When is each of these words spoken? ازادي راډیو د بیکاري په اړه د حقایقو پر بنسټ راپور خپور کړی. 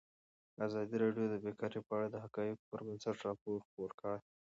ازادي 0.65 0.95
راډیو 1.03 1.25
د 1.29 1.35
بیکاري 1.45 1.79
په 1.87 1.91
اړه 1.97 2.07
د 2.09 2.15
حقایقو 2.23 2.67
پر 2.69 2.79
بنسټ 2.87 3.17
راپور 3.27 3.57
خپور 3.67 3.89
کړی. 3.99 4.19